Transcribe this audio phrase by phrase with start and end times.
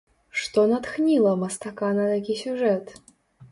[0.43, 2.85] Што натхніла мастака на такі сюжэт?